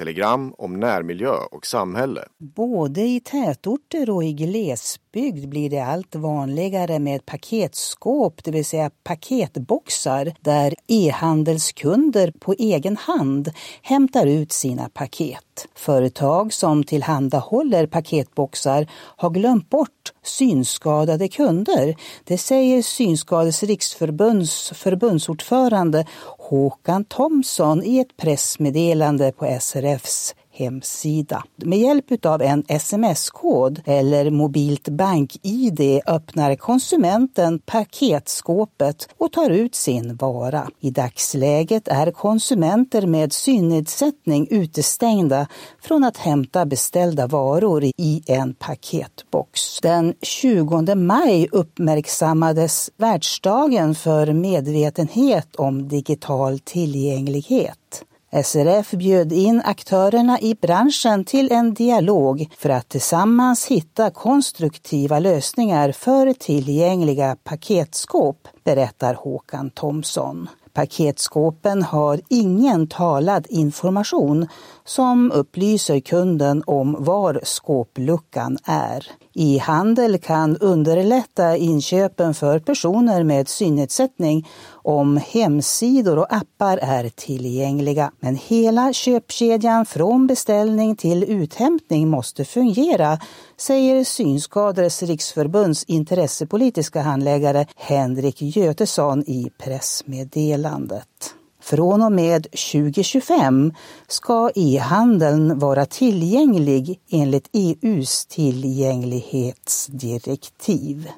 telegram 0.00 0.54
om 0.58 0.80
närmiljö 0.80 1.34
och 1.50 1.66
samhälle. 1.66 2.24
Både 2.38 3.00
i 3.00 3.20
tätorter 3.20 4.10
och 4.10 4.24
i 4.24 4.32
glesbygd 4.32 5.09
blir 5.12 5.70
det 5.70 5.78
allt 5.80 6.14
vanligare 6.14 6.98
med 6.98 7.26
paketskåp, 7.26 8.44
det 8.44 8.50
vill 8.50 8.64
säga 8.64 8.90
paketboxar, 9.04 10.32
där 10.40 10.74
e-handelskunder 10.86 12.32
på 12.40 12.54
egen 12.58 12.96
hand 12.96 13.50
hämtar 13.82 14.26
ut 14.26 14.52
sina 14.52 14.88
paket. 14.88 15.68
Företag 15.74 16.52
som 16.52 16.84
tillhandahåller 16.84 17.86
paketboxar 17.86 18.86
har 18.92 19.30
glömt 19.30 19.70
bort 19.70 20.12
synskadade 20.22 21.28
kunder. 21.28 21.96
Det 22.24 22.38
säger 22.38 22.82
Synskades 22.82 23.62
riksförbunds 23.62 24.72
förbundsordförande 24.74 26.06
Håkan 26.38 27.04
Thomsson 27.04 27.84
i 27.84 27.98
ett 27.98 28.16
pressmeddelande 28.16 29.32
på 29.32 29.58
SRFs 29.60 30.34
hemsida. 30.60 31.44
Med 31.56 31.78
hjälp 31.78 32.26
av 32.26 32.42
en 32.42 32.64
sms-kod 32.68 33.80
eller 33.84 34.30
mobilt 34.30 34.88
bank-id 34.88 36.00
öppnar 36.06 36.56
konsumenten 36.56 37.58
paketskåpet 37.58 39.08
och 39.18 39.32
tar 39.32 39.50
ut 39.50 39.74
sin 39.74 40.16
vara. 40.16 40.68
I 40.80 40.90
dagsläget 40.90 41.88
är 41.88 42.10
konsumenter 42.10 43.06
med 43.06 43.32
synnedsättning 43.32 44.46
utestängda 44.50 45.46
från 45.82 46.04
att 46.04 46.16
hämta 46.16 46.66
beställda 46.66 47.26
varor 47.26 47.84
i 47.84 48.22
en 48.26 48.54
paketbox. 48.54 49.80
Den 49.80 50.14
20 50.22 50.94
maj 50.94 51.48
uppmärksammades 51.52 52.90
världsdagen 52.96 53.94
för 53.94 54.32
medvetenhet 54.32 55.56
om 55.56 55.88
digital 55.88 56.58
tillgänglighet. 56.58 58.04
SRF 58.32 58.90
bjöd 58.90 59.32
in 59.32 59.62
aktörerna 59.64 60.40
i 60.40 60.54
branschen 60.54 61.24
till 61.24 61.52
en 61.52 61.74
dialog 61.74 62.48
för 62.58 62.70
att 62.70 62.88
tillsammans 62.88 63.66
hitta 63.66 64.10
konstruktiva 64.10 65.18
lösningar 65.18 65.92
för 65.92 66.32
tillgängliga 66.32 67.36
paketskåp, 67.44 68.48
berättar 68.64 69.14
Håkan 69.14 69.70
Thomsson. 69.70 70.48
Paketskåpen 70.72 71.82
har 71.82 72.20
ingen 72.28 72.86
talad 72.86 73.46
information 73.48 74.48
som 74.84 75.32
upplyser 75.32 76.00
kunden 76.00 76.62
om 76.66 76.96
var 76.98 77.40
skåpluckan 77.42 78.58
är. 78.64 79.06
E-handel 79.34 80.18
kan 80.18 80.56
underlätta 80.56 81.56
inköpen 81.56 82.34
för 82.34 82.58
personer 82.58 83.24
med 83.24 83.48
synnedsättning 83.48 84.48
om 84.70 85.20
hemsidor 85.26 86.18
och 86.18 86.32
appar 86.34 86.78
är 86.82 87.08
tillgängliga. 87.08 88.10
Men 88.20 88.36
hela 88.36 88.92
köpkedjan 88.92 89.86
från 89.86 90.26
beställning 90.26 90.96
till 90.96 91.24
uthämtning 91.24 92.08
måste 92.08 92.44
fungera, 92.44 93.18
säger 93.56 94.04
Synskadades 94.04 95.02
riksförbunds 95.02 95.84
intressepolitiska 95.84 97.00
handläggare 97.02 97.66
Henrik 97.76 98.42
Götesson 98.42 99.24
i 99.26 99.50
landet. 100.70 101.34
Från 101.62 102.02
och 102.02 102.12
med 102.12 102.42
2025 102.42 103.72
ska 104.08 104.50
e-handeln 104.54 105.58
vara 105.58 105.86
tillgänglig 105.86 107.00
enligt 107.10 107.48
EUs 107.52 108.26
tillgänglighetsdirektiv. 108.26 111.08